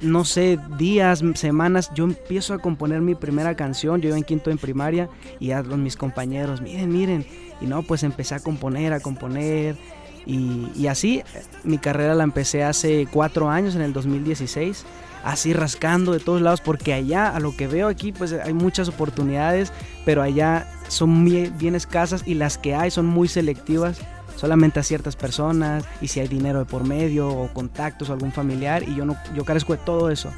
no 0.00 0.24
sé, 0.24 0.58
días, 0.78 1.22
semanas, 1.34 1.90
yo 1.94 2.04
empiezo 2.04 2.54
a 2.54 2.58
componer 2.58 3.00
mi 3.00 3.14
primera 3.14 3.56
canción, 3.56 4.00
yo 4.00 4.08
iba 4.08 4.18
en 4.18 4.24
quinto 4.24 4.50
en 4.50 4.58
primaria 4.58 5.08
y 5.40 5.52
a 5.52 5.62
mis 5.62 5.96
compañeros, 5.96 6.60
miren, 6.60 6.92
miren, 6.92 7.26
y 7.60 7.66
no, 7.66 7.82
pues 7.82 8.02
empecé 8.02 8.34
a 8.34 8.40
componer, 8.40 8.92
a 8.92 9.00
componer, 9.00 9.76
y, 10.26 10.86
así 10.88 11.22
mi 11.64 11.78
carrera 11.78 12.14
la 12.14 12.24
empecé 12.24 12.64
hace 12.64 13.06
cuatro 13.10 13.48
años, 13.48 13.76
en 13.76 13.82
el 13.82 13.92
2016, 13.92 14.84
así 15.24 15.52
rascando 15.52 16.12
de 16.12 16.20
todos 16.20 16.40
lados, 16.42 16.60
porque 16.60 16.92
allá, 16.92 17.28
a 17.28 17.40
lo 17.40 17.56
que 17.56 17.66
veo 17.66 17.88
aquí, 17.88 18.12
pues 18.12 18.32
hay 18.32 18.52
muchas 18.52 18.88
oportunidades, 18.88 19.72
pero 20.04 20.22
allá 20.22 20.66
son 20.88 21.24
bien, 21.24 21.56
bien 21.58 21.74
escasas 21.74 22.22
y 22.26 22.34
las 22.34 22.58
que 22.58 22.74
hay 22.74 22.90
son 22.90 23.06
muy 23.06 23.28
selectivas 23.28 23.98
solamente 24.36 24.80
a 24.80 24.82
ciertas 24.82 25.16
personas 25.16 25.84
y 26.02 26.08
si 26.08 26.20
hay 26.20 26.28
dinero 26.28 26.58
de 26.58 26.66
por 26.66 26.84
medio 26.84 27.28
o 27.28 27.48
contactos 27.54 28.10
o 28.10 28.12
algún 28.12 28.32
familiar 28.32 28.82
y 28.82 28.94
yo 28.94 29.06
no 29.06 29.16
yo 29.34 29.46
carezco 29.46 29.72
de 29.72 29.78
todo 29.78 30.10
eso 30.10 30.30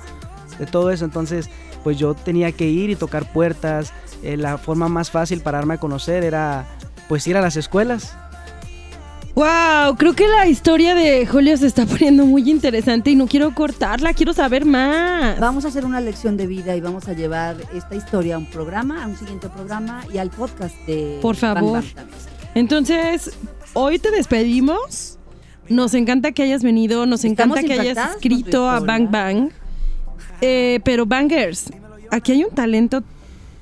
de 0.61 0.67
todo 0.67 0.93
eso. 0.93 1.05
Entonces 1.05 1.51
pues 1.83 1.99
yo 1.99 2.15
tenía 2.15 2.53
que 2.53 2.69
ir 2.69 2.91
y 2.91 2.97
tocar 2.97 3.33
puertas 3.33 3.93
Eh, 4.23 4.37
la 4.37 4.59
forma 4.59 4.89
más 4.89 5.11
fácil 5.11 5.41
para 5.41 5.59
darme 5.59 5.75
a 5.75 5.79
conocer 5.79 6.25
era 6.25 6.67
pues 7.09 7.27
ir 7.29 7.37
a 7.37 7.41
las 7.41 7.57
escuelas 7.57 8.17
Wow, 9.39 9.95
creo 9.97 10.15
que 10.15 10.27
la 10.27 10.49
historia 10.49 10.97
de 10.97 11.25
Julio 11.25 11.57
se 11.57 11.69
está 11.69 11.87
poniendo 11.87 12.27
muy 12.27 12.51
interesante 12.51 13.13
y 13.13 13.15
no 13.15 13.29
quiero 13.29 13.55
cortarla, 13.55 14.13
quiero 14.13 14.33
saber 14.33 14.65
más. 14.65 15.39
Vamos 15.39 15.65
a 15.65 15.69
hacer 15.69 15.85
una 15.85 16.01
lección 16.01 16.37
de 16.37 16.49
vida 16.49 16.75
y 16.75 16.81
vamos 16.81 17.07
a 17.07 17.13
llevar 17.13 17.57
esta 17.73 17.95
historia 17.95 18.35
a 18.35 18.39
un 18.39 18.47
programa, 18.47 19.05
a 19.05 19.07
un 19.07 19.17
siguiente 19.17 19.49
programa 19.49 20.05
y 20.13 20.19
al 20.19 20.31
podcast 20.31 20.75
de 20.89 21.21
Por 21.23 21.37
favor. 21.37 21.75
Bang. 21.75 22.09
Entonces, 22.57 23.31
hoy 23.75 24.01
te 24.01 24.11
despedimos. 24.11 25.21
Nos 25.69 25.95
encanta 25.95 26.33
que 26.33 26.43
hayas 26.43 26.65
venido, 26.65 27.07
nos 27.07 27.25
Estamos 27.25 27.59
encanta 27.59 27.75
que 27.77 27.81
hayas 27.81 28.11
escrito 28.17 28.69
a. 28.69 28.81
Bang 28.81 29.09
Bang. 29.09 29.51
Eh, 30.41 30.81
pero 30.83 31.07
Bangers, 31.07 31.71
aquí 32.11 32.33
hay 32.33 32.43
un 32.43 32.51
talento 32.51 33.05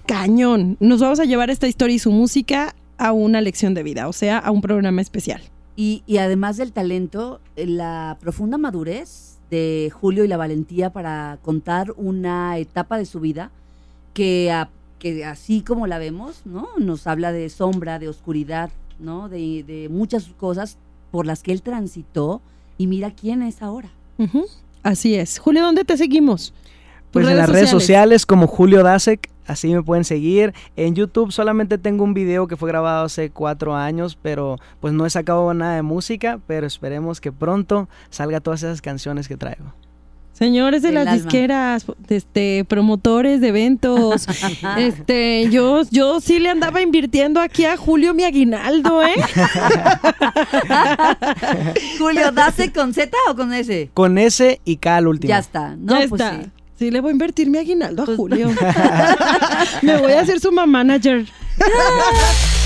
cañón. 0.07 0.79
Nos 0.81 1.01
vamos 1.01 1.21
a 1.21 1.27
llevar 1.27 1.51
esta 1.51 1.69
historia 1.69 1.97
y 1.97 1.99
su 1.99 2.13
música 2.13 2.75
a 2.97 3.13
una 3.13 3.43
lección 3.43 3.75
de 3.75 3.83
vida, 3.83 4.09
o 4.09 4.15
sea, 4.15 4.39
a 4.39 4.51
un 4.51 4.63
programa 4.63 5.03
especial. 5.03 5.43
Y, 5.77 6.03
y 6.07 6.17
además 6.19 6.57
del 6.57 6.73
talento, 6.73 7.41
eh, 7.57 7.67
la 7.67 8.17
profunda 8.21 8.57
madurez 8.59 9.37
de 9.51 9.93
Julio 9.93 10.25
y 10.25 10.29
la 10.29 10.37
valentía 10.39 10.91
para 10.91 11.39
contar 11.43 11.93
una 11.97 12.57
etapa 12.59 12.97
de 12.99 13.05
su 13.07 13.21
vida 13.21 13.51
que, 14.15 14.51
a- 14.51 14.71
que 14.99 15.25
así 15.25 15.61
como 15.61 15.87
la 15.87 15.99
vemos, 15.99 16.41
¿no? 16.47 16.67
Nos 16.79 17.07
habla 17.07 17.31
de 17.33 17.49
sombra, 17.51 17.99
de 17.99 18.09
oscuridad, 18.09 18.71
¿no? 18.99 19.29
De, 19.29 19.63
de 19.65 19.89
muchas 19.91 20.25
cosas 20.39 20.79
por 21.11 21.27
las 21.27 21.43
que 21.43 21.53
él 21.53 21.61
transitó 21.63 22.41
y 22.79 22.87
mira 22.87 23.11
quién 23.11 23.43
es 23.43 23.63
ahora. 23.63 23.91
Así 24.83 25.15
es. 25.15 25.39
Julio, 25.39 25.63
¿dónde 25.63 25.85
te 25.85 25.97
seguimos? 25.97 26.55
Pues 27.11 27.27
en 27.33 27.37
las 27.37 27.49
redes 27.51 27.71
sociales 27.81 28.27
como 28.27 28.47
Julio 28.47 28.83
Dasek, 28.83 29.31
así 29.47 29.73
me 29.73 29.83
pueden 29.83 30.05
seguir. 30.05 30.53
En 30.77 30.95
YouTube 30.95 31.33
solamente 31.33 31.79
tengo 31.79 32.05
un 32.05 32.15
video 32.15 32.47
que 32.47 32.57
fue 32.57 32.69
grabado 32.69 33.07
hace 33.07 33.31
cuatro 33.31 33.75
años, 33.75 34.19
pero 34.21 34.59
pues 34.81 34.93
no 34.93 35.07
he 35.07 35.11
sacado 35.11 35.53
nada 35.55 35.77
de 35.77 35.83
música, 35.83 36.39
pero 36.47 36.67
esperemos 36.67 37.21
que 37.21 37.33
pronto 37.33 37.89
salga 38.11 38.41
todas 38.41 38.63
esas 38.63 38.83
canciones 38.83 39.29
que 39.29 39.37
traigo. 39.37 39.73
Señores 40.33 40.83
de 40.83 40.89
El 40.89 40.95
las 40.97 41.07
alma. 41.07 41.23
disqueras, 41.23 41.87
este, 42.09 42.67
promotores 42.69 43.41
de 43.41 43.49
eventos, 43.49 44.27
este, 44.77 45.49
yo, 45.49 45.81
yo 45.91 46.21
sí 46.21 46.39
le 46.41 46.51
andaba 46.51 46.83
invirtiendo 46.83 47.41
aquí 47.41 47.65
a 47.65 47.79
Julio 47.79 48.13
mi 48.13 48.25
aguinaldo, 48.25 49.03
¿eh? 49.03 49.15
Julio, 51.99 52.33
¿dase 52.33 52.71
con 52.71 52.93
Z 52.93 53.17
o 53.31 53.35
con 53.35 53.55
S? 53.55 53.91
Con 53.95 54.19
S 54.19 54.61
y 54.65 54.77
K 54.77 54.97
al 54.97 55.07
último. 55.09 55.29
Ya 55.31 55.39
está. 55.39 55.75
No, 55.77 55.99
ya 56.01 56.09
pues 56.09 56.21
está. 56.21 56.43
sí. 56.43 56.51
Sí. 56.79 56.91
le 56.91 57.01
voy 57.01 57.11
a 57.11 57.13
invertir 57.13 57.49
mi 57.51 57.59
aguinaldo 57.59 58.03
a 58.03 58.07
Pues- 58.07 58.17
Julio. 58.17 58.49
Me 59.83 59.97
voy 59.99 60.13
a 60.13 60.21
hacer 60.21 60.41
su 60.41 60.53
mamá 60.53 60.85
manager. 60.85 61.27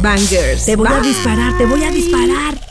Bangers. 0.00 0.64
Te 0.64 0.76
voy 0.76 0.88
a 0.88 1.00
disparar, 1.00 1.56
te 1.58 1.66
voy 1.66 1.84
a 1.84 1.90
disparar. 1.90 2.67